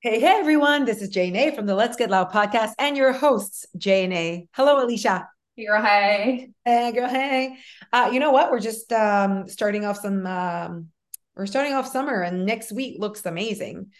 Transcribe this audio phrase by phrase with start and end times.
[0.00, 0.84] Hey, hey, everyone.
[0.84, 4.46] This is Jane A from the Let's Get Loud podcast and your hosts, Jane A.
[4.52, 5.28] Hello, Alicia.
[5.56, 6.50] You're hey.
[6.64, 7.08] Hey, girl.
[7.08, 7.56] Hey.
[7.92, 8.52] Uh, you know what?
[8.52, 10.86] We're just um, starting off some, um,
[11.34, 13.90] we're starting off summer and next week looks amazing.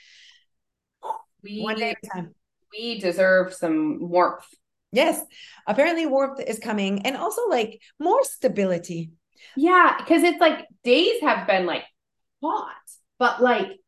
[1.42, 2.34] We, One day at a time.
[2.72, 4.46] we deserve some warmth.
[4.92, 5.20] Yes.
[5.66, 9.10] Apparently, warmth is coming and also like more stability.
[9.56, 11.82] Yeah, because it's like days have been like
[12.40, 12.70] hot,
[13.18, 13.80] but like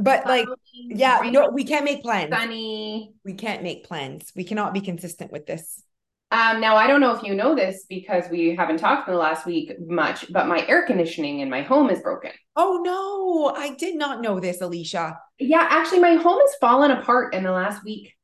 [0.00, 2.34] But like, yeah, no, we can't make plans.
[2.34, 3.12] sunny.
[3.24, 4.32] We can't make plans.
[4.36, 5.82] We cannot be consistent with this.
[6.30, 9.20] Um, now I don't know if you know this because we haven't talked in the
[9.20, 12.32] last week much, but my air conditioning in my home is broken.
[12.54, 13.54] Oh, no.
[13.58, 15.18] I did not know this, Alicia.
[15.38, 18.14] Yeah, actually, my home has fallen apart in the last week.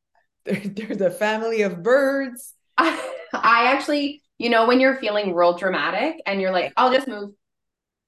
[0.45, 2.53] There- There's a family of birds.
[2.77, 2.91] I,
[3.33, 7.31] I actually, you know, when you're feeling real dramatic and you're like, I'll just move.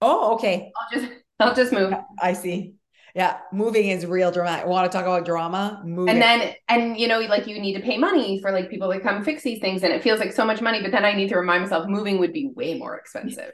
[0.03, 0.73] Oh, okay.
[0.77, 1.95] I'll just, I'll just move.
[2.21, 2.75] I see.
[3.17, 4.67] Yeah, moving is real dramatic.
[4.67, 5.83] Want to talk about drama?
[5.85, 6.13] Moving.
[6.13, 9.01] and then and you know like you need to pay money for like people to
[9.01, 11.29] come fix these things and it feels like so much money but then i need
[11.31, 13.53] to remind myself moving would be way more expensive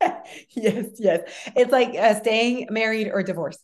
[0.50, 1.20] yes, yes.
[1.54, 3.60] It's like uh, staying married or divorced.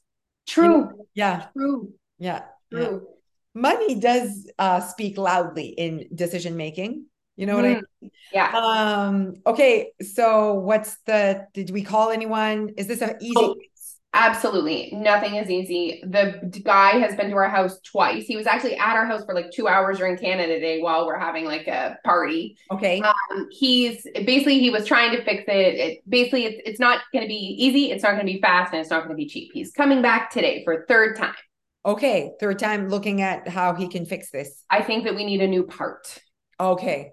[0.46, 2.78] true Yeah, true yeah, yeah.
[2.78, 3.06] true
[3.54, 7.06] Money does uh, speak loudly in decision making.
[7.36, 8.10] You know what I mean?
[8.32, 12.70] yeah Um, okay, so what's the did we call anyone?
[12.76, 13.54] Is this an easy Oh.
[14.19, 14.91] Absolutely.
[14.92, 16.02] Nothing is easy.
[16.05, 18.27] The guy has been to our house twice.
[18.27, 21.19] He was actually at our house for like two hours during canada day while we're
[21.19, 22.58] having like a party.
[22.70, 23.00] Okay.
[23.00, 27.22] um, he's basically he was trying to fix it, it basically it's, it's not going
[27.22, 27.91] to be easy.
[27.92, 29.50] It's not going to be fast and it's not going to be cheap.
[29.55, 31.34] He's coming back today for third time.
[31.86, 34.64] Okay, third time looking at how he can fix this.
[34.69, 36.19] i think that we need a new part.
[36.60, 37.12] Okay.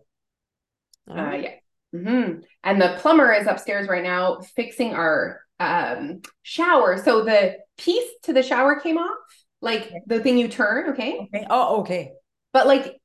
[1.09, 1.51] Uh, yeah.
[1.93, 7.01] hmm And the plumber is upstairs right now fixing our um shower.
[7.03, 9.17] So the piece to the shower came off,
[9.61, 11.27] like the thing you turn, okay?
[11.33, 11.47] Okay.
[11.49, 12.11] Oh, okay.
[12.53, 12.97] But like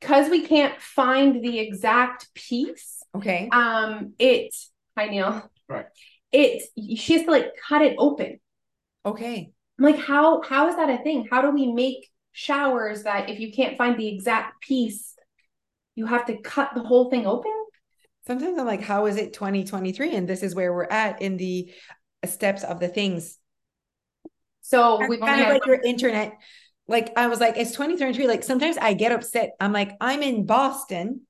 [0.00, 3.48] because we can't find the exact piece, Okay.
[3.52, 4.54] um, it
[4.96, 5.50] hi Neil.
[5.68, 5.86] Right.
[6.32, 6.62] It
[6.96, 8.38] she has to like cut it open.
[9.04, 9.50] Okay.
[9.78, 11.26] I'm like, how how is that a thing?
[11.30, 15.14] How do we make showers that if you can't find the exact piece,
[15.94, 17.52] you have to cut the whole thing open?
[18.26, 20.14] Sometimes I'm like, how is it 2023?
[20.14, 21.72] And this is where we're at in the
[22.26, 23.38] steps of the things.
[24.60, 26.34] So we've of like your internet.
[26.86, 28.26] Like I was like, it's 2023.
[28.26, 29.52] Like sometimes I get upset.
[29.60, 31.22] I'm like, I'm in Boston.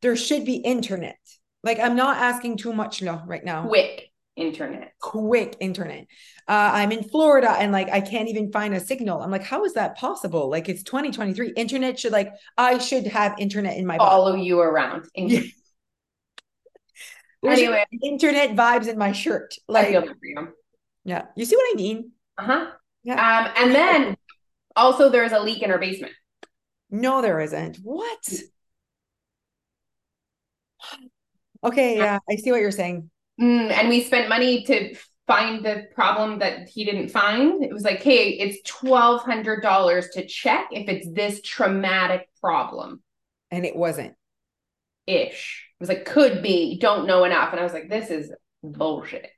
[0.00, 1.18] There should be internet.
[1.62, 3.66] Like I'm not asking too much no right now.
[3.68, 4.94] quick internet.
[5.00, 6.06] Quick internet.
[6.48, 9.22] Uh, I'm in Florida and like I can't even find a signal.
[9.22, 10.50] I'm like, how is that possible?
[10.50, 11.50] Like it's 2023.
[11.50, 14.10] Internet should like I should have internet in my body.
[14.10, 15.06] follow you around.
[15.16, 15.42] Yeah.
[17.42, 19.56] There's Anyway, internet vibes in my shirt.
[19.68, 20.48] Like, feel that for you.
[21.04, 22.12] yeah, you see what I mean?
[22.38, 22.66] Uh-huh.
[23.02, 23.14] Yeah.
[23.14, 24.16] Um, and then
[24.76, 26.12] also there's a leak in our basement.
[26.90, 27.78] No, there isn't.
[27.82, 28.32] What?
[31.64, 33.10] Okay, yeah, I see what you're saying.
[33.40, 34.94] Mm, and we spent money to
[35.26, 37.62] find the problem that he didn't find.
[37.62, 43.02] It was like, hey, it's twelve hundred dollars to check if it's this traumatic problem
[43.50, 44.14] And it wasn't.
[45.06, 45.68] ish.
[45.82, 47.50] It was like could be, don't know enough.
[47.50, 48.30] And I was like, this is
[48.62, 49.28] bullshit.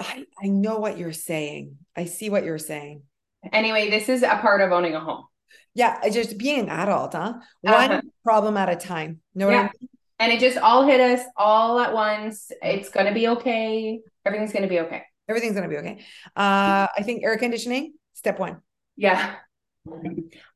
[0.00, 1.76] I, I know what you're saying.
[1.94, 3.02] I see what you're saying.
[3.52, 5.26] Anyway, this is a part of owning a home.
[5.74, 7.34] Yeah, just being an adult, huh?
[7.60, 8.00] One Uh-huh.
[8.24, 9.20] problem at a time.
[9.34, 9.62] Know what I Yeah.
[9.78, 9.88] mean?
[10.18, 12.50] And it just all hit us all at once.
[12.62, 14.00] It's gonna be okay.
[14.24, 15.02] Everything's gonna be okay.
[15.28, 15.98] Everything's gonna be okay.
[16.34, 18.62] Uh, I think air conditioning, step one.
[18.96, 19.34] Yeah.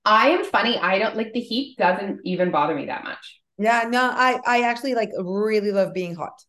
[0.07, 0.79] I am funny.
[0.79, 3.38] I don't like the heat doesn't even bother me that much.
[3.59, 6.45] Yeah, no, I I actually like really love being hot.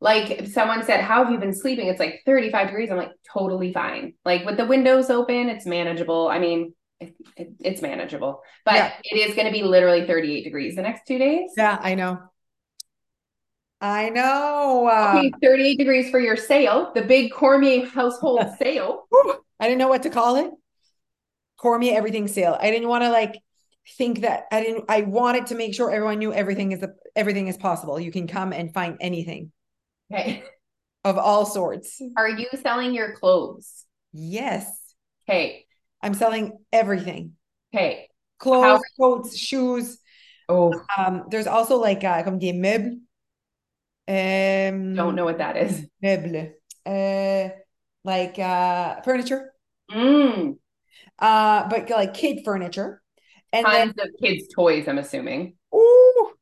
[0.00, 1.88] Like if someone said, How have you been sleeping?
[1.88, 2.90] It's like 35 degrees.
[2.90, 4.14] I'm like, totally fine.
[4.24, 6.28] Like with the windows open, it's manageable.
[6.28, 8.92] I mean, it, it, it's manageable, but Yeah.
[9.04, 11.50] it is going to be literally 38 degrees the next two days.
[11.56, 12.30] Yeah, I know.
[13.80, 14.86] I know.
[14.88, 19.06] Uh, Okay, 38 degrees for your sale, the big Cormier household sale.
[19.60, 20.50] I didn't know what to call it.
[21.56, 22.56] Cormier everything sale.
[22.60, 23.40] I didn't want to like
[23.96, 27.48] think that I didn't I wanted to make sure everyone knew everything is a, everything
[27.48, 28.00] is possible.
[28.00, 29.52] You can come and find anything
[30.12, 30.44] Okay.
[31.04, 32.00] of all sorts.
[32.16, 33.86] Are you selling your clothes?
[34.12, 34.94] Yes.
[35.28, 35.66] Okay.
[36.02, 37.32] I'm selling everything.
[37.74, 38.08] Okay.
[38.38, 39.98] Clothes, coats, shoes.
[40.48, 43.00] Oh, Um there's also like uh comme des meubles.
[44.06, 45.86] Um don't know what that is.
[46.02, 46.54] meubles.
[46.86, 47.50] Uh
[48.04, 49.52] like uh furniture.
[49.90, 50.58] Mm,
[51.18, 53.02] Uh but like kid furniture.
[53.54, 55.56] And then tons of kids' toys, I'm assuming.
[55.74, 56.32] Ooh,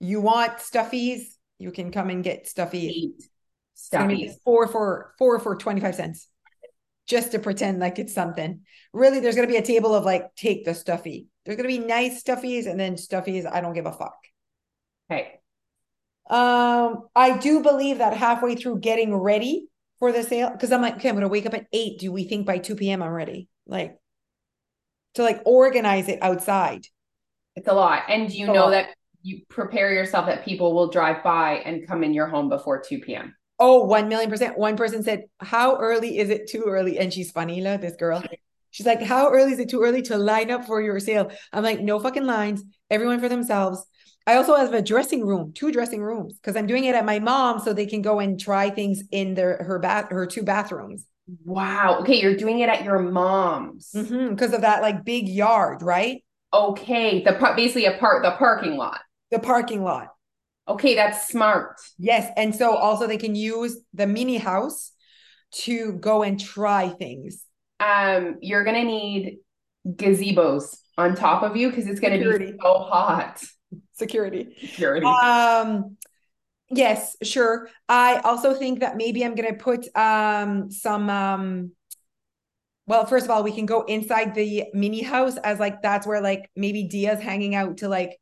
[0.00, 1.22] you want stuffies?
[1.58, 2.90] You can come and get stuffies.
[2.90, 3.22] Eight
[3.92, 4.32] gonna stuffies.
[4.44, 6.28] four for four for 25 cents.
[7.06, 8.62] just to pretend like it's something.
[8.92, 11.28] Really, there's going to be a table of like, take the stuffy.
[11.44, 13.50] There's going to be nice stuffies and then stuffies.
[13.50, 14.16] I don't give a fuck.
[15.10, 15.38] Okay.
[16.28, 19.68] Um, I do believe that halfway through getting ready
[20.00, 22.00] for the sale, because I'm like, okay, I'm going to wake up at eight.
[22.00, 23.02] Do we think by 2 p.m.
[23.02, 23.48] I'm ready?
[23.66, 23.98] Like,
[25.16, 26.86] to like organize it outside.
[27.56, 28.02] It's a lot.
[28.08, 28.90] And you know that
[29.22, 33.00] you prepare yourself that people will drive by and come in your home before 2
[33.00, 33.34] p.m.
[33.58, 34.58] Oh, one million percent.
[34.58, 36.98] One person said, How early is it too early?
[36.98, 38.22] And she's funny, this girl.
[38.70, 41.30] She's like, How early is it too early to line up for your sale?
[41.52, 43.84] I'm like, No fucking lines, everyone for themselves.
[44.26, 47.20] I also have a dressing room, two dressing rooms, because I'm doing it at my
[47.20, 51.06] mom so they can go and try things in their her bath her two bathrooms.
[51.44, 51.98] Wow.
[52.00, 56.22] Okay, you're doing it at your mom's because mm-hmm, of that like big yard, right?
[56.52, 59.00] Okay, the part basically a part the parking lot.
[59.30, 60.08] The parking lot.
[60.68, 61.80] Okay, that's smart.
[61.98, 64.92] Yes, and so also they can use the mini house
[65.52, 67.44] to go and try things.
[67.78, 69.38] Um, you're gonna need
[69.86, 72.52] gazebos on top of you because it's gonna Security.
[72.52, 73.42] be so hot.
[73.94, 74.54] Security.
[74.60, 75.18] Security.
[75.22, 75.96] Um
[76.70, 77.68] yes, sure.
[77.88, 81.72] I also think that maybe I'm gonna put um some um
[82.86, 86.20] well, first of all, we can go inside the mini house as like that's where
[86.20, 88.16] like maybe Dia's hanging out to like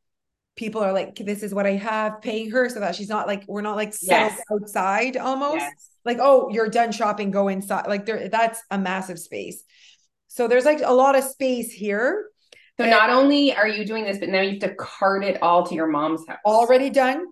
[0.55, 3.43] people are like, this is what I have, paying her so that she's not like
[3.47, 4.39] we're not like yes.
[4.51, 5.57] outside almost.
[5.57, 5.89] Yes.
[6.03, 7.87] Like, oh, you're done shopping, go inside.
[7.87, 9.63] Like there, that's a massive space.
[10.27, 12.29] So there's like a lot of space here.
[12.77, 15.41] So and not only are you doing this, but now you have to cart it
[15.41, 16.39] all to your mom's house.
[16.45, 17.25] Already done.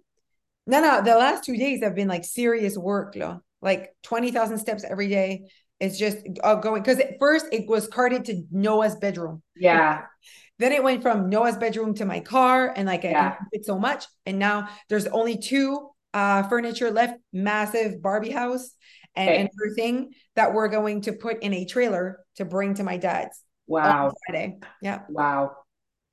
[0.65, 3.42] No, no, the last two days have been like serious work, lo.
[3.62, 5.45] like 20,000 steps every day.
[5.80, 9.42] It's just uh, going because at first it was carted to Noah's bedroom.
[9.56, 10.04] Yeah.
[10.60, 13.36] then it went from Noah's bedroom to my car, and like yeah.
[13.39, 14.06] I fit so much.
[14.25, 18.71] And now there's only two uh, furniture left, massive Barbie house
[19.15, 19.39] and, okay.
[19.42, 23.42] and everything that we're going to put in a trailer to bring to my dad's.
[23.68, 24.13] Wow.
[24.25, 24.60] Friday.
[24.81, 25.01] Yeah.
[25.10, 25.51] Wow.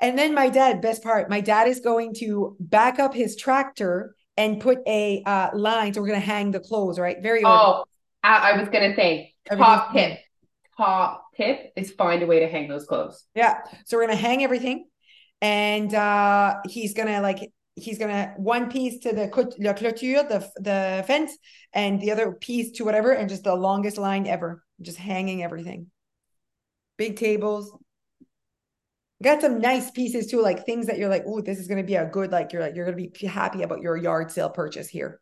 [0.01, 4.15] And then my dad, best part, my dad is going to back up his tractor
[4.37, 5.95] and put a uh, line.
[5.95, 7.23] So we're going to hang the clothes, right?
[7.23, 7.43] Very.
[7.45, 7.85] Oh,
[8.23, 10.19] I, I was going to say top tip.
[10.77, 13.27] Top tip is find a way to hang those clothes.
[13.35, 13.59] Yeah.
[13.85, 14.87] So we're going to hang everything.
[15.43, 19.27] And uh he's going to like, he's to one piece to the,
[19.59, 21.37] the clôture, the, the fence,
[21.73, 25.87] and the other piece to whatever, and just the longest line ever, just hanging everything.
[26.99, 27.73] Big tables,
[29.23, 31.87] got some nice pieces too, like things that you're like, oh, this is going to
[31.87, 34.51] be a good, like you're like you're going to be happy about your yard sale
[34.51, 35.21] purchase here.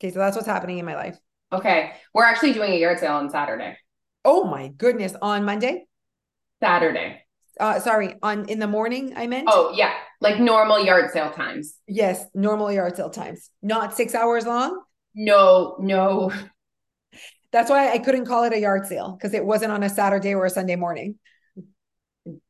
[0.00, 1.18] Okay, so that's what's happening in my life.
[1.52, 3.76] Okay, we're actually doing a yard sale on Saturday.
[4.24, 5.86] Oh my goodness, on Monday.
[6.60, 7.22] Saturday.
[7.58, 9.12] Uh, sorry, on in the morning.
[9.16, 9.48] I meant.
[9.50, 11.74] Oh yeah, like normal yard sale times.
[11.86, 14.80] Yes, normal yard sale times, not six hours long.
[15.14, 16.32] No, no.
[17.52, 20.34] That's why I couldn't call it a yard sale because it wasn't on a Saturday
[20.34, 21.18] or a Sunday morning.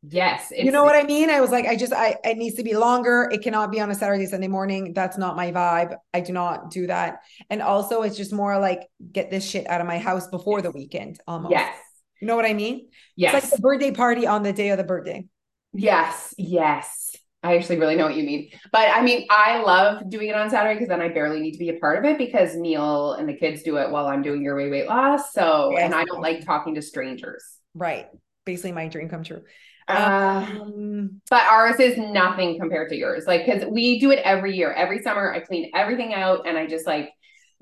[0.02, 0.52] Yes.
[0.56, 1.30] You know what I mean?
[1.30, 3.28] I was like, I just, I, it needs to be longer.
[3.32, 4.92] It cannot be on a Saturday, Sunday morning.
[4.94, 5.96] That's not my vibe.
[6.12, 7.20] I do not do that.
[7.48, 10.70] And also, it's just more like, get this shit out of my house before the
[10.70, 11.52] weekend almost.
[11.52, 11.76] Yes.
[12.20, 12.88] You know what I mean?
[13.16, 13.34] Yes.
[13.34, 15.26] It's like the birthday party on the day of the birthday.
[15.72, 16.34] Yes.
[16.36, 17.16] Yes.
[17.42, 18.50] I actually really know what you mean.
[18.70, 21.58] But I mean, I love doing it on Saturday because then I barely need to
[21.58, 24.42] be a part of it because Neil and the kids do it while I'm doing
[24.42, 25.32] your way weight loss.
[25.32, 25.82] So, yes.
[25.84, 27.42] and I don't like talking to strangers.
[27.72, 28.08] Right
[28.44, 29.42] basically my dream come true.
[29.90, 33.24] Uh, um, but ours is nothing compared to yours.
[33.26, 34.72] Like, because we do it every year.
[34.72, 37.10] Every summer, I clean everything out and I just like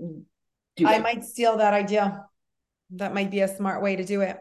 [0.00, 1.02] I it.
[1.02, 2.24] might steal that idea.
[2.90, 4.36] That might be a smart way to do it.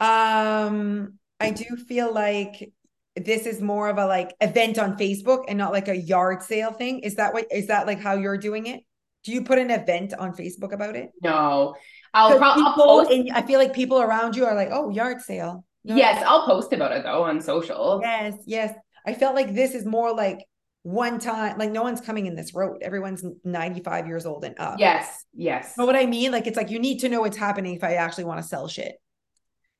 [0.00, 2.72] Um, I do feel like
[3.16, 6.72] this is more of a like event on Facebook and not like a yard sale
[6.72, 7.00] thing.
[7.00, 8.84] Is that what is that like how you're doing it?
[9.24, 11.10] Do you put an event on Facebook about it?
[11.22, 11.74] No.
[12.14, 15.64] I'll probably I feel like people around you are like, oh, yard sale.
[15.84, 15.96] No.
[15.96, 18.00] Yes, I'll post about it though on social.
[18.02, 18.74] Yes, yes.
[19.06, 20.44] I felt like this is more like
[20.82, 22.78] one time, like no one's coming in this road.
[22.82, 24.78] Everyone's 95 years old and up.
[24.78, 25.74] Yes, yes.
[25.76, 26.32] But what I mean?
[26.32, 28.68] Like it's like you need to know what's happening if I actually want to sell
[28.68, 28.94] shit.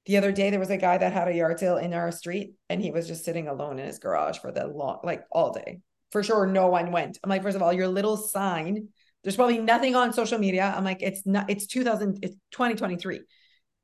[0.07, 2.55] The other day there was a guy that had a yard sale in our street
[2.71, 5.81] and he was just sitting alone in his garage for the long like all day.
[6.11, 7.19] For sure no one went.
[7.23, 8.89] I'm like, first of all, your little sign,
[9.23, 10.73] there's probably nothing on social media.
[10.75, 13.21] I'm like, it's not it's 2000, it's 2023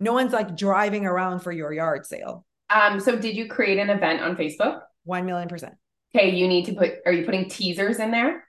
[0.05, 2.45] no one's like driving around for your yard sale.
[2.71, 4.81] Um, so did you create an event on Facebook?
[5.05, 5.75] One million percent.
[6.15, 8.45] Okay, you need to put are you putting teasers in there?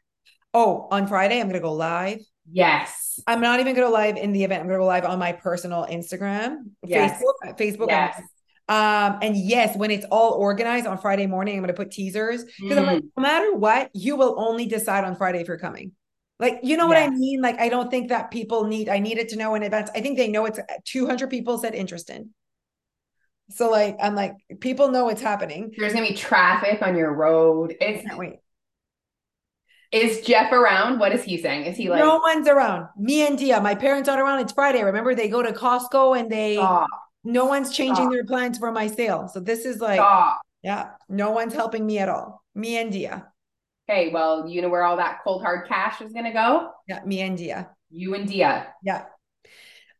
[0.54, 2.20] Oh, on Friday, I'm gonna go live.
[2.52, 3.20] Yes.
[3.26, 4.62] I'm not even gonna live in the event.
[4.62, 7.22] I'm gonna go live on my personal Instagram, yes.
[7.22, 7.88] Facebook, Facebook.
[7.88, 8.22] Yes.
[8.68, 12.78] Um, and yes, when it's all organized on Friday morning, I'm gonna put teasers because
[12.78, 12.80] mm.
[12.80, 13.10] I'm like, mm.
[13.18, 15.92] no matter what, you will only decide on Friday if you're coming.
[16.40, 17.42] Like, you know what I mean?
[17.42, 19.90] Like, I don't think that people need, I needed to know in advance.
[19.96, 22.32] I think they know it's uh, 200 people said interest in.
[23.52, 25.72] So, like, I'm like, people know it's happening.
[25.78, 27.76] There's going to be traffic on your road.
[27.80, 28.40] It's, can't wait.
[29.92, 31.00] Is Jeff around?
[31.00, 31.66] What is he saying?
[31.66, 32.90] Is he like no one's around?
[32.98, 34.40] Me and Dia, my parents aren't around.
[34.40, 34.84] It's Friday.
[34.84, 36.90] Remember, they go to Costco and they Stop.
[37.24, 38.12] no one's changing Stop.
[38.12, 39.30] their plans for my sale.
[39.30, 40.42] So this is like Stop.
[40.64, 42.44] yeah, no one's helping me at all.
[42.56, 43.32] Me and Dia.
[43.88, 46.72] Okay, well, you know where all that cold hard cash is gonna go?
[46.88, 47.70] Yeah, me and Dia.
[47.92, 48.74] You and Dia.
[48.84, 49.06] Yeah.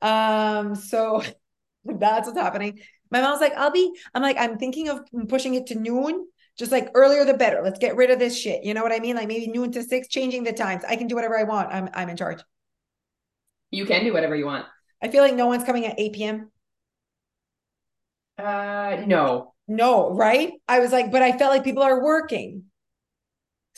[0.02, 1.22] Um, so
[1.86, 2.80] that's what's happening.
[3.12, 6.26] My mom's like, I'll be, I'm like, I'm thinking of pushing it to noon
[6.58, 7.62] just like earlier the better.
[7.64, 8.64] Let's get rid of this shit.
[8.64, 9.16] You know what I mean?
[9.16, 10.84] Like maybe noon to six, changing the times.
[10.88, 11.74] I can do whatever I want.
[11.74, 12.42] I'm I'm in charge.
[13.72, 14.66] You can do whatever you want.
[15.02, 16.52] I feel like no one's coming at 8 p.m.
[18.38, 19.54] Uh no.
[19.68, 20.54] No, right?
[20.68, 22.66] I was like, but I felt like people are working.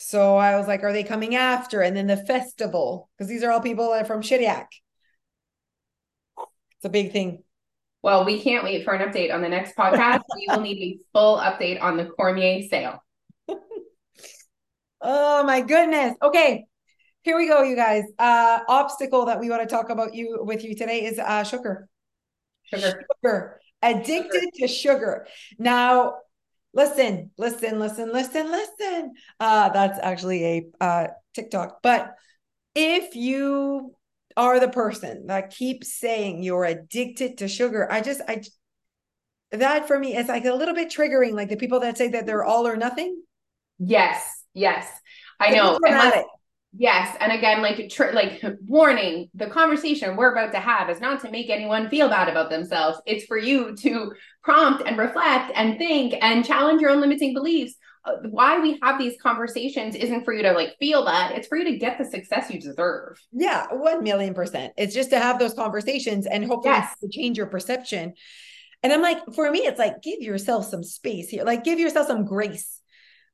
[0.00, 1.82] So I was like, are they coming after?
[1.82, 4.66] And then the festival, because these are all people that are from Shediac.
[6.38, 7.42] It's a big thing.
[8.00, 10.20] Well, we can't wait for an update on the next podcast.
[10.36, 13.02] we will need a full update on the Cormier sale.
[15.00, 16.14] oh my goodness.
[16.22, 16.66] Okay.
[17.22, 18.04] Here we go, you guys.
[18.20, 21.88] Uh obstacle that we want to talk about you with you today is uh sugar.
[22.72, 23.04] Sugar.
[23.16, 23.60] Sugar.
[23.82, 24.50] Addicted sugar.
[24.60, 25.26] to sugar.
[25.58, 26.14] Now,
[26.74, 29.14] listen, listen, listen, listen, listen.
[29.40, 31.78] Uh that's actually a uh TikTok.
[31.82, 32.14] But
[32.74, 33.94] if you
[34.38, 37.90] are the person that keeps saying you're addicted to sugar.
[37.90, 38.42] I just, I,
[39.50, 42.24] that for me is like a little bit triggering, like the people that say that
[42.24, 43.20] they're all or nothing.
[43.80, 44.88] Yes, yes,
[45.40, 45.78] I know.
[46.76, 51.20] Yes, and again, like tr- like warning: the conversation we're about to have is not
[51.22, 53.00] to make anyone feel bad about themselves.
[53.06, 57.74] It's for you to prompt and reflect and think and challenge your own limiting beliefs.
[58.04, 61.58] Uh, why we have these conversations isn't for you to like feel that it's for
[61.58, 63.20] you to get the success you deserve.
[63.32, 64.72] Yeah 1 million percent.
[64.76, 66.96] It's just to have those conversations and hopefully yes.
[67.00, 68.14] to change your perception.
[68.82, 71.44] And i'm like for me it's like give yourself some space here.
[71.44, 72.77] Like give yourself some grace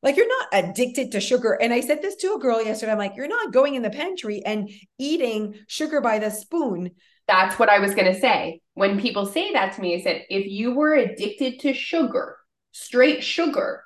[0.05, 2.99] like you're not addicted to sugar and i said this to a girl yesterday i'm
[2.99, 6.91] like you're not going in the pantry and eating sugar by the spoon
[7.27, 10.23] that's what i was going to say when people say that to me i said
[10.31, 12.37] if you were addicted to sugar
[12.71, 13.83] straight sugar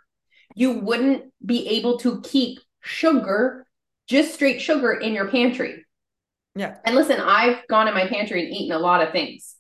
[0.59, 3.65] you wouldn't be able to keep sugar,
[4.09, 5.85] just straight sugar in your pantry.
[6.57, 6.77] Yeah.
[6.85, 9.55] And listen, I've gone in my pantry and eaten a lot of things.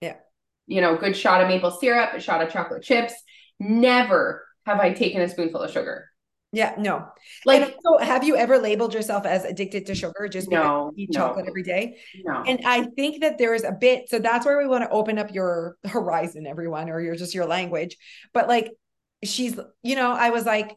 [0.00, 0.14] Yeah.
[0.68, 3.14] You know, good shot of maple syrup, a shot of chocolate chips.
[3.58, 6.10] Never have I taken a spoonful of sugar.
[6.52, 7.06] Yeah, no.
[7.44, 11.04] Like, so have you ever labeled yourself as addicted to sugar just because no, you
[11.04, 11.98] eat no, chocolate every day?
[12.24, 12.42] No.
[12.46, 15.18] And I think that there is a bit, so that's where we want to open
[15.18, 17.96] up your horizon, everyone, or your just your language.
[18.32, 18.72] But like,
[19.22, 20.76] she's, you know, I was like,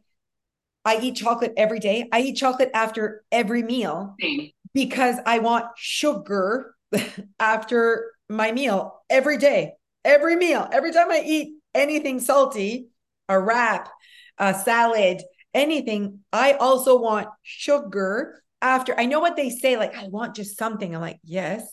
[0.86, 2.10] I eat chocolate every day.
[2.12, 4.51] I eat chocolate after every meal Same.
[4.74, 6.75] because I want sugar
[7.39, 10.67] after my meal every day, every meal.
[10.72, 12.89] Every time I eat anything salty,
[13.29, 13.89] a wrap,
[14.38, 19.00] a salad, anything, I also want sugar after.
[19.00, 20.93] I know what they say, like, I want just something.
[20.93, 21.65] I'm like, yes,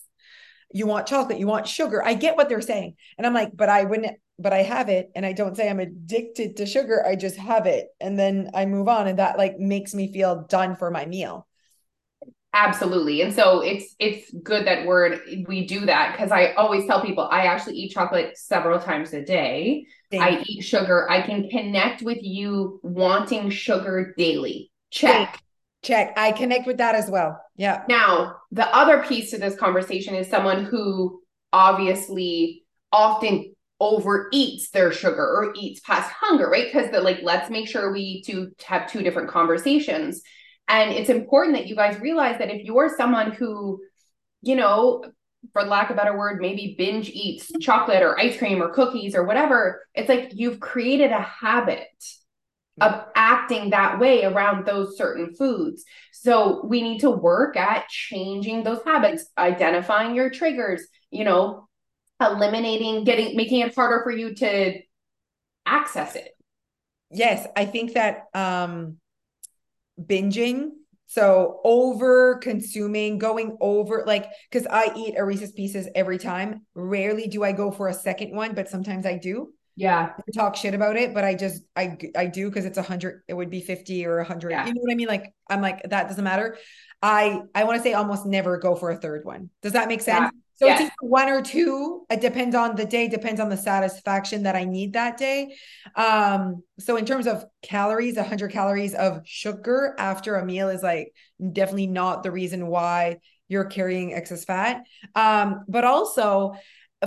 [0.73, 2.05] you want chocolate, you want sugar.
[2.05, 2.95] I get what they're saying.
[3.19, 5.81] And I'm like, but I wouldn't but I have it and I don't say I'm
[5.81, 7.05] addicted to sugar.
[7.07, 10.45] I just have it and then I move on and that like makes me feel
[10.49, 11.47] done for my meal.
[12.59, 13.21] Absolutely.
[13.21, 17.29] And so it's it's good that we're we do that because I always tell people
[17.31, 19.85] I actually eat chocolate several times a day.
[20.11, 21.07] I eat sugar.
[21.11, 24.73] I can connect with you wanting sugar daily.
[24.91, 25.39] Check.
[25.83, 26.15] Check.
[26.17, 27.39] I connect with that as well.
[27.57, 27.83] Yeah.
[27.91, 31.21] Now, the other piece to this conversation is someone who
[31.53, 36.73] obviously often overeats their sugar or eats past hunger, right?
[36.73, 40.23] Because the like, let's make sure we to have two different conversations.
[40.69, 43.81] And it's important that you guys realize that if you're someone who,
[44.43, 45.05] you know,
[45.53, 49.15] for lack of a better word, maybe binge eats chocolate or ice cream or cookies
[49.15, 51.87] or whatever, it's like you've created a habit
[52.81, 55.85] of acting that way around those certain foods.
[56.13, 61.67] So we need to work at changing those habits, identifying your triggers, you know,
[62.21, 64.81] eliminating getting making it harder for you to
[65.67, 66.31] access it
[67.11, 68.97] yes i think that um
[70.01, 70.71] binging.
[71.07, 76.67] So over consuming going over like because i eat a reese's pieces every time.
[76.75, 79.53] Rarely do i go for a second one but sometimes i do.
[79.77, 80.15] Yeah.
[80.35, 83.35] Talk shit about it but i just i i do because it's a hundred it
[83.35, 84.51] would be 50 or a hundred.
[84.51, 84.67] Yeah.
[84.67, 85.09] you know what i mean?
[85.09, 86.59] Like i'm like that doesn't matter.
[87.01, 89.51] I i want to say almost never go for a third one.
[89.63, 90.81] Does that make sense So yes.
[90.83, 92.07] it's one or two.
[92.11, 95.55] It depends on the day, depends on the satisfaction that I need that day.
[95.95, 101.13] Um, so in terms of calories, 100 calories of sugar after a meal is like
[101.53, 104.83] definitely not the reason why you're carrying excess fat.
[105.15, 106.55] Um, but also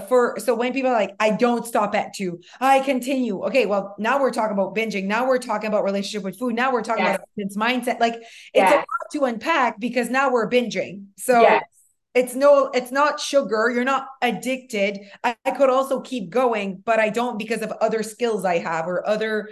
[0.07, 3.43] for so when people are like, I don't stop at two, I continue.
[3.45, 5.05] Okay, well, now we're talking about binging.
[5.05, 6.53] Now we're talking about relationship with food.
[6.55, 7.19] Now we're talking yes.
[7.37, 7.99] about mindset.
[7.99, 8.73] Like it's yes.
[8.73, 11.05] a lot to unpack because now we're binging.
[11.17, 11.63] So yes.
[12.13, 13.71] It's no, it's not sugar.
[13.73, 14.99] You're not addicted.
[15.23, 18.87] I, I could also keep going, but I don't because of other skills I have
[18.87, 19.49] or other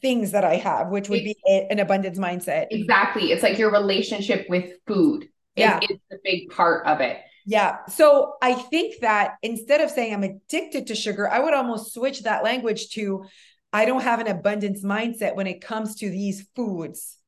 [0.00, 2.68] things that I have, which would be an abundance mindset.
[2.70, 3.32] Exactly.
[3.32, 5.28] It's like your relationship with food.
[5.56, 5.78] Yeah.
[5.82, 7.18] Is, is the big part of it.
[7.46, 7.84] Yeah.
[7.86, 12.22] So I think that instead of saying I'm addicted to sugar, I would almost switch
[12.22, 13.24] that language to
[13.72, 17.18] I don't have an abundance mindset when it comes to these foods.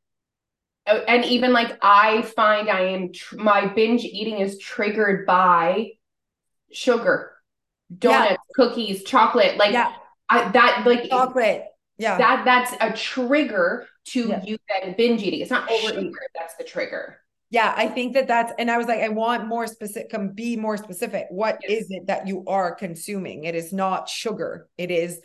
[0.87, 5.93] And even like I find I am tr- my binge eating is triggered by
[6.73, 7.33] sugar,
[7.97, 8.37] donuts, yeah.
[8.55, 9.57] cookies, chocolate.
[9.57, 9.93] Like yeah.
[10.29, 11.65] I, that, like chocolate.
[11.99, 12.19] Yeah.
[12.19, 14.45] That that's a trigger to yeah.
[14.45, 15.41] you then binge eating.
[15.41, 17.19] It's not sugar that's the trigger
[17.51, 20.57] yeah i think that that's and i was like i want more specific come be
[20.57, 21.83] more specific What yes.
[21.83, 25.21] is it that you are consuming it is not sugar it is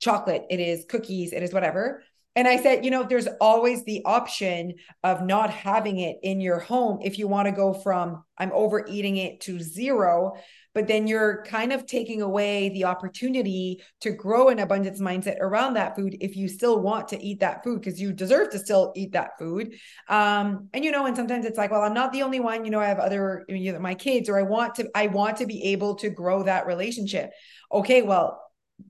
[0.00, 2.02] chocolate it is cookies it is whatever
[2.36, 6.60] and I said, you know, there's always the option of not having it in your
[6.60, 10.34] home if you want to go from I'm overeating it to zero,
[10.74, 15.74] but then you're kind of taking away the opportunity to grow an abundance mindset around
[15.74, 18.92] that food if you still want to eat that food because you deserve to still
[18.94, 19.74] eat that food.
[20.10, 22.70] Um, and you know, and sometimes it's like, well, I'm not the only one, you
[22.70, 25.46] know, I have other you know, my kids or I want to I want to
[25.46, 27.30] be able to grow that relationship.
[27.72, 28.42] Okay, well,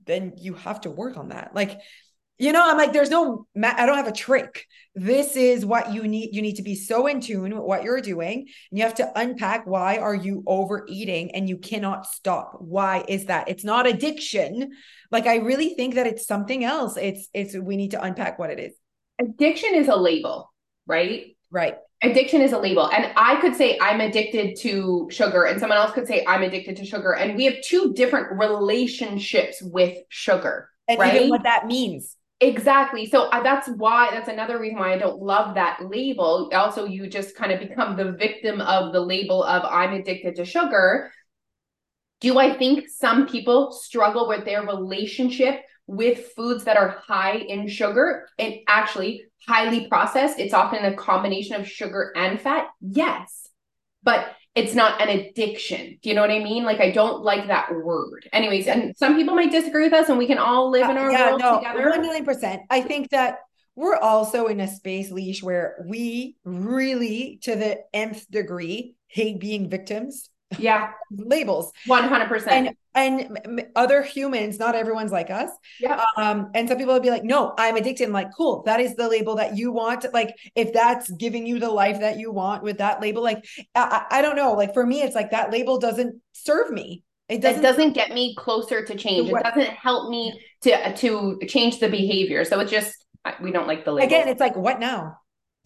[0.05, 1.55] then you have to work on that.
[1.55, 1.79] Like
[2.37, 4.65] you know i'm like there's no i don't have a trick.
[4.95, 8.01] This is what you need you need to be so in tune with what you're
[8.01, 12.57] doing and you have to unpack why are you overeating and you cannot stop.
[12.59, 13.47] Why is that?
[13.47, 14.71] It's not addiction.
[15.11, 16.97] Like i really think that it's something else.
[16.97, 18.73] It's it's we need to unpack what it is.
[19.19, 20.51] Addiction is a label
[20.87, 21.35] right?
[21.51, 21.75] Right.
[22.03, 22.89] Addiction is a label.
[22.89, 26.77] And i could say i'm addicted to sugar and someone else could say i'm addicted
[26.77, 27.13] to sugar.
[27.13, 31.15] And we have two different relationships with sugar and right?
[31.15, 33.07] even what that means Exactly.
[33.07, 36.49] So uh, that's why that's another reason why I don't love that label.
[36.53, 40.45] Also, you just kind of become the victim of the label of I'm addicted to
[40.45, 41.11] sugar.
[42.19, 47.67] Do I think some people struggle with their relationship with foods that are high in
[47.67, 50.37] sugar and actually highly processed?
[50.37, 52.67] It's often a combination of sugar and fat.
[52.81, 53.49] Yes.
[54.03, 55.99] But it's not an addiction.
[56.01, 56.63] Do you know what I mean?
[56.63, 58.27] Like I don't like that word.
[58.33, 61.11] Anyways, and some people might disagree with us and we can all live in our
[61.11, 61.89] yeah, world no, together.
[61.91, 62.63] One million percent.
[62.71, 63.37] I think that
[63.75, 69.69] we're also in a space leash where we really to the nth degree hate being
[69.69, 70.91] victims yeah.
[71.11, 71.71] Labels.
[71.87, 75.49] 100% and and other humans not everyone's like us.
[75.79, 78.05] Yeah um and some people would be like no i'm addicted.
[78.05, 78.63] I'm like cool.
[78.63, 80.05] That is the label that you want.
[80.13, 84.05] Like if that's giving you the life that you want with that label like i,
[84.09, 84.53] I don't know.
[84.53, 87.03] Like for me it's like that label doesn't serve me.
[87.29, 89.29] It doesn't, it doesn't get me closer to change.
[89.29, 92.45] It doesn't help me to to change the behavior.
[92.45, 92.95] So it's just
[93.41, 94.07] we don't like the label.
[94.07, 95.17] Again it's like what now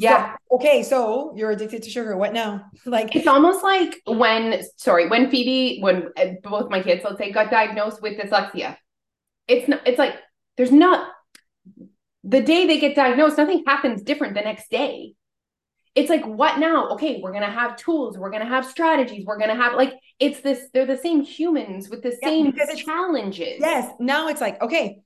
[0.02, 0.36] yeah.
[0.50, 2.18] So, okay, so you're addicted to sugar.
[2.18, 2.66] What now?
[2.86, 7.32] like it's almost like when sorry, when Phoebe, when uh, both my kids, let's say,
[7.32, 8.78] got diagnosed with dyslexia.
[9.48, 9.82] It's not.
[9.86, 10.16] It's like
[10.58, 11.08] there's not
[12.24, 15.14] the day they get diagnosed, nothing happens different the next day.
[15.94, 16.90] It's like what now?
[16.92, 18.18] Okay, we're gonna have tools.
[18.18, 19.26] We're gonna have strategies.
[19.26, 20.68] We're gonna have like it's this.
[20.74, 23.58] They're the same humans with the yeah, same challenges.
[23.60, 23.94] Yes.
[24.00, 25.02] Now it's like okay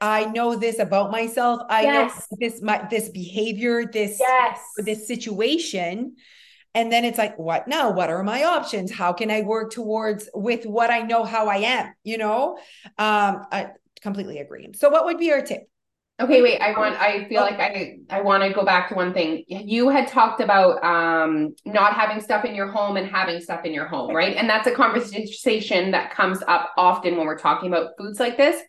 [0.00, 1.62] I know this about myself.
[1.68, 2.26] I yes.
[2.30, 4.60] know this my this behavior, this yes.
[4.78, 6.16] this situation.
[6.74, 7.90] And then it's like, what now?
[7.90, 8.92] What are my options?
[8.92, 11.92] How can I work towards with what I know how I am?
[12.04, 12.58] You know?
[12.96, 14.68] Um, I completely agree.
[14.74, 15.68] So what would be your tip?
[16.20, 16.60] Okay, wait.
[16.60, 17.00] I want.
[17.00, 17.44] I feel oh.
[17.44, 17.96] like I.
[18.10, 19.44] I want to go back to one thing.
[19.48, 23.72] You had talked about um not having stuff in your home and having stuff in
[23.72, 24.36] your home, right?
[24.36, 28.60] And that's a conversation that comes up often when we're talking about foods like this.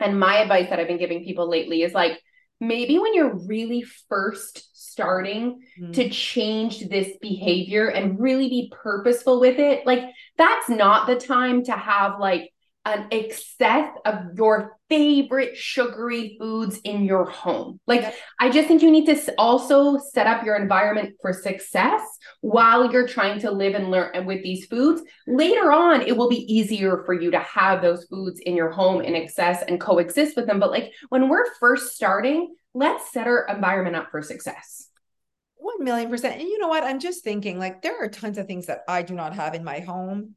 [0.00, 2.20] And my advice that I've been giving people lately is like,
[2.60, 5.92] maybe when you're really first starting mm-hmm.
[5.92, 10.04] to change this behavior and really be purposeful with it, like
[10.36, 12.52] that's not the time to have like
[12.86, 17.78] an excess of your favorite sugary foods in your home.
[17.86, 22.02] Like, I just think you need to also set up your environment for success
[22.40, 25.02] while you're trying to live and learn with these foods.
[25.26, 29.02] Later on, it will be easier for you to have those foods in your home
[29.02, 30.58] in excess and coexist with them.
[30.58, 34.88] But like when we're first starting, let's set our environment up for success.
[35.56, 36.40] One million percent.
[36.40, 36.84] And you know what?
[36.84, 39.64] I'm just thinking like there are tons of things that I do not have in
[39.64, 40.34] my home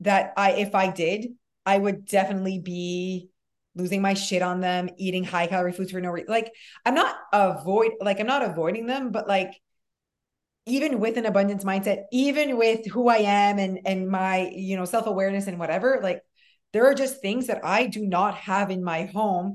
[0.00, 1.30] that I if I did,
[1.66, 3.30] I would definitely be
[3.74, 6.30] losing my shit on them, eating high calorie foods for no reason.
[6.30, 6.52] Like
[6.84, 9.52] I'm not avoid like I'm not avoiding them, but like
[10.66, 14.84] even with an abundance mindset, even with who I am and and my, you know,
[14.84, 16.22] self-awareness and whatever, like
[16.72, 19.54] there are just things that I do not have in my home.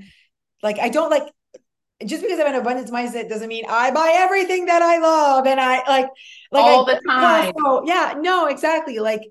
[0.62, 1.24] Like I don't like
[2.06, 5.46] just because I have an abundance mindset doesn't mean I buy everything that I love
[5.46, 6.10] and I like
[6.52, 7.54] like all I, the time.
[7.58, 9.00] So, yeah, no, exactly.
[9.00, 9.22] Like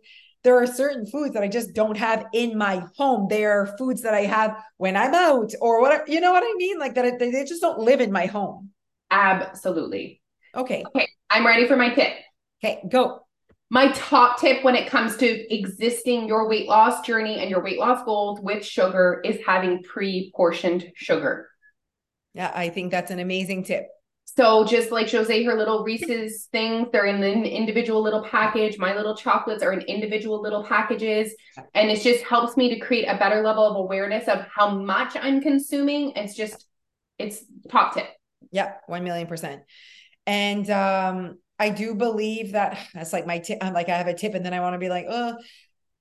[0.49, 3.27] there are certain foods that I just don't have in my home.
[3.29, 6.05] They are foods that I have when I'm out or whatever.
[6.07, 6.79] You know what I mean?
[6.79, 8.71] Like that they just don't live in my home.
[9.11, 10.23] Absolutely.
[10.55, 10.85] Okay.
[10.87, 11.07] Okay.
[11.29, 12.15] I'm ready for my tip.
[12.65, 13.21] Okay, go.
[13.69, 17.79] My top tip when it comes to existing your weight loss journey and your weight
[17.79, 21.51] loss goals with sugar is having pre portioned sugar.
[22.33, 23.87] Yeah, I think that's an amazing tip.
[24.39, 28.79] So just like Jose, her little Reese's things, they're in an individual little package.
[28.79, 31.35] My little chocolates are in individual little packages.
[31.75, 35.17] And it just helps me to create a better level of awareness of how much
[35.21, 36.13] I'm consuming.
[36.15, 36.69] It's just,
[37.19, 38.07] it's top tip.
[38.53, 39.63] Yeah, 1 million percent.
[40.25, 43.59] And um, I do believe that that's like my tip.
[43.61, 45.37] I'm like, I have a tip and then I want to be like, oh,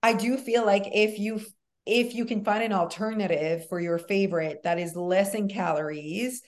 [0.04, 1.42] I do feel like if you
[1.88, 6.44] if you can find an alternative for your favorite that is less in calories,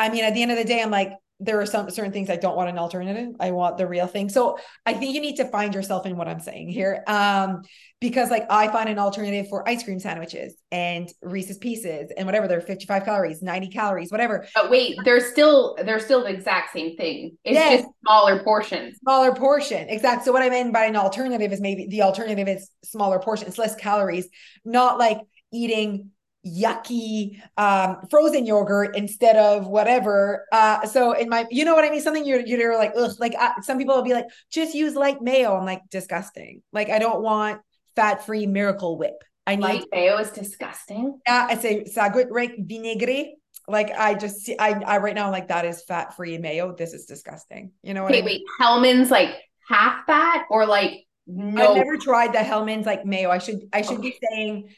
[0.00, 2.28] I mean, at the end of the day, I'm like, there are some certain things
[2.28, 3.34] I don't want an alternative.
[3.40, 4.28] I want the real thing.
[4.28, 7.02] So I think you need to find yourself in what I'm saying here.
[7.06, 7.62] Um,
[7.98, 12.46] because like I find an alternative for ice cream sandwiches and Reese's pieces and whatever
[12.46, 14.46] they're 55 calories, 90 calories, whatever.
[14.54, 17.38] But wait, they're still they're still the exact same thing.
[17.44, 17.82] It's yes.
[17.82, 18.98] just smaller portions.
[18.98, 19.88] Smaller portion.
[19.88, 20.24] Exactly.
[20.24, 23.48] So what I mean by an alternative is maybe the alternative is smaller portion.
[23.48, 24.28] It's less calories,
[24.64, 25.18] not like
[25.52, 26.10] eating
[26.46, 30.46] yucky um, frozen yogurt instead of whatever.
[30.52, 32.00] Uh, so in my, you know what I mean?
[32.00, 35.20] Something you're you're like, ugh, like uh, some people will be like, just use light
[35.20, 35.56] mayo.
[35.56, 36.62] I'm like, disgusting.
[36.72, 37.60] Like I don't want
[37.96, 39.22] fat free Miracle Whip.
[39.46, 41.18] I need light mayo is disgusting.
[41.26, 43.32] Yeah, I say sagut rake vinegre.
[43.68, 46.74] Like I just see, I, I right now like that is fat free mayo.
[46.74, 47.72] This is disgusting.
[47.82, 48.12] You know what?
[48.12, 48.40] Okay, I mean?
[48.40, 49.30] wait, Hellmann's like
[49.68, 51.70] half fat or like no?
[51.70, 53.30] I've never tried the Hellmann's like mayo.
[53.30, 54.10] I should I should okay.
[54.10, 54.70] be saying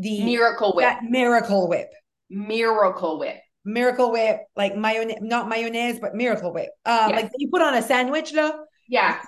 [0.00, 0.96] the Miracle Whip.
[1.02, 1.90] Miracle Whip.
[2.28, 3.36] Miracle Whip.
[3.64, 6.70] Miracle Whip, like mayonnaise, not mayonnaise, but Miracle Whip.
[6.86, 7.22] Um, yes.
[7.22, 8.64] like you put on a sandwich though.
[8.88, 9.20] Yeah.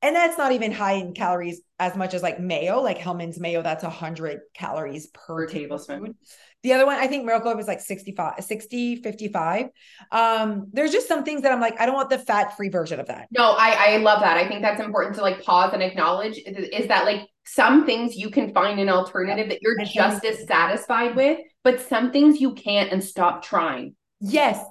[0.00, 3.62] And that's not even high in calories as much as like mayo, like Hellmann's mayo.
[3.62, 5.96] That's a hundred calories per, per tablespoon.
[5.96, 6.16] tablespoon.
[6.62, 9.66] The other one, I think Miracle Whip is like 65, 60, 55.
[10.10, 12.98] Um, there's just some things that I'm like, I don't want the fat free version
[12.98, 13.28] of that.
[13.30, 14.36] No, I, I love that.
[14.36, 18.16] I think that's important to like pause and acknowledge is, is that like some things
[18.16, 22.54] you can find an alternative that you're just as satisfied with, but some things you
[22.54, 23.94] can't and stop trying.
[24.20, 24.62] Yes.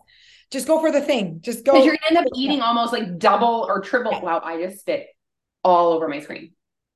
[0.52, 1.40] Just go for the thing.
[1.42, 1.74] Just go.
[1.74, 4.20] Because you're gonna end up eating almost like double or triple.
[4.22, 5.08] Wow, I just spit
[5.68, 6.52] all over my screen.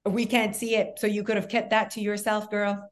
[0.06, 0.98] We can't see it.
[0.98, 2.90] So you could have kept that to yourself, girl.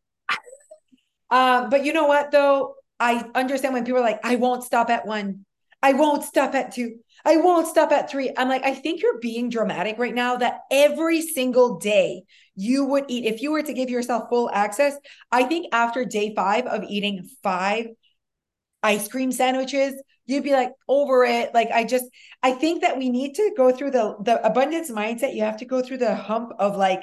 [1.31, 2.75] um, but you know what though?
[2.99, 5.45] I understand when people are like, I won't stop at one.
[5.81, 6.97] I won't stop at two.
[7.25, 8.31] I won't stop at three.
[8.37, 12.23] I'm like, I think you're being dramatic right now that every single day
[12.55, 14.97] you would eat, if you were to give yourself full access,
[15.31, 17.87] I think after day five of eating five
[18.83, 21.53] ice cream sandwiches, you'd be like over it.
[21.53, 22.05] Like, I just,
[22.43, 25.35] I think that we need to go through the, the abundance mindset.
[25.35, 27.01] You have to go through the hump of like,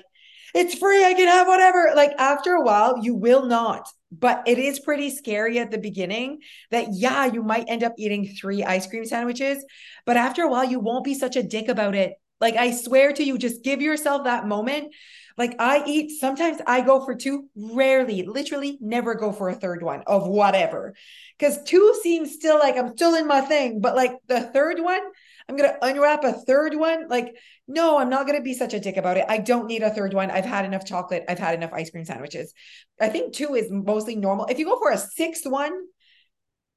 [0.55, 1.05] it's free.
[1.05, 1.93] I can have whatever.
[1.95, 3.89] Like after a while, you will not.
[4.13, 6.39] But it is pretty scary at the beginning
[6.71, 9.63] that, yeah, you might end up eating three ice cream sandwiches.
[10.07, 12.15] But after a while, you won't be such a dick about it.
[12.41, 14.95] Like I swear to you, just give yourself that moment.
[15.37, 19.83] Like I eat, sometimes I go for two, rarely, literally never go for a third
[19.83, 20.95] one of whatever.
[21.39, 23.81] Because two seems still like I'm still in my thing.
[23.81, 25.03] But like the third one,
[25.49, 27.09] I'm going to unwrap a third one.
[27.09, 27.37] Like,
[27.69, 29.27] no, I'm not going to be such a dick about it.
[29.29, 30.31] I don't need a third one.
[30.31, 31.25] I've had enough chocolate.
[31.29, 32.53] I've had enough ice cream sandwiches.
[33.01, 34.47] I think two is mostly normal.
[34.47, 35.73] If you go for a sixth one,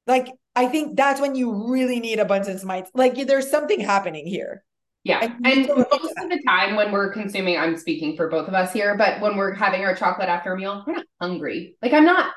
[0.06, 2.90] like, I think that's when you really need abundance mites.
[2.94, 4.64] Like, there's something happening here.
[5.02, 5.34] Yeah.
[5.44, 8.96] And most of the time when we're consuming, I'm speaking for both of us here,
[8.96, 11.76] but when we're having our chocolate after a meal, we're not hungry.
[11.82, 12.32] Like I'm not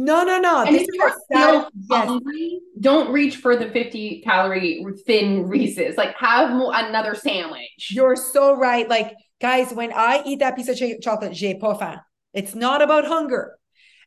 [0.00, 0.62] no, no, no.
[0.64, 5.96] And if you're still hungry, don't reach for the 50 calorie thin Reese's.
[5.96, 7.90] Like have another sandwich.
[7.90, 8.88] You're so right.
[8.88, 11.98] Like guys, when I eat that piece of ch- chocolate, j'ai pas faim.
[12.32, 13.58] It's not about hunger.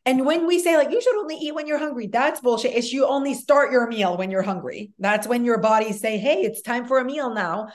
[0.05, 2.73] And when we say like you should only eat when you're hungry, that's bullshit.
[2.73, 4.91] It's you only start your meal when you're hungry.
[4.97, 7.67] That's when your body say, "Hey, it's time for a meal now."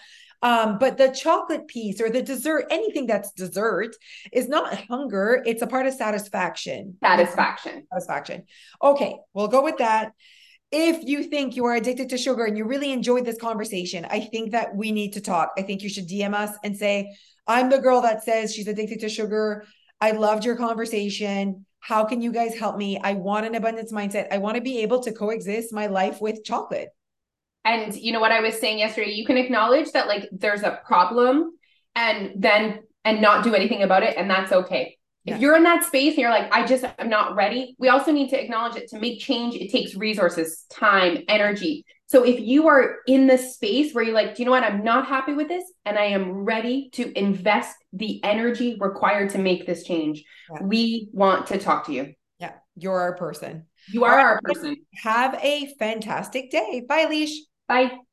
[0.46, 3.96] Um, but the chocolate piece or the dessert, anything that's dessert
[4.32, 6.96] is not hunger, it's a part of satisfaction.
[7.02, 7.84] Satisfaction.
[7.92, 8.44] Satisfaction.
[8.80, 10.12] Okay, we'll go with that.
[10.70, 14.20] If you think you are addicted to sugar and you really enjoyed this conversation, I
[14.20, 15.50] think that we need to talk.
[15.58, 17.16] I think you should DM us and say,
[17.48, 19.64] I'm the girl that says she's addicted to sugar.
[20.00, 21.66] I loved your conversation.
[21.80, 23.00] How can you guys help me?
[23.02, 24.28] I want an abundance mindset.
[24.30, 26.90] I want to be able to coexist my life with chocolate.
[27.66, 29.10] And you know what I was saying yesterday?
[29.10, 31.50] You can acknowledge that like there's a problem
[31.96, 34.16] and then and not do anything about it.
[34.16, 34.96] And that's okay.
[35.24, 35.34] Yeah.
[35.34, 38.12] If you're in that space and you're like, I just am not ready, we also
[38.12, 39.56] need to acknowledge it to make change.
[39.56, 41.84] It takes resources, time, energy.
[42.06, 44.62] So if you are in the space where you're like, do you know what?
[44.62, 49.38] I'm not happy with this and I am ready to invest the energy required to
[49.38, 50.62] make this change, yeah.
[50.62, 52.14] we want to talk to you.
[52.38, 53.66] Yeah, you're our person.
[53.88, 54.76] You are our person.
[55.02, 56.84] Have a fantastic day.
[56.88, 57.36] Bye, Leash.
[57.68, 58.05] Bye.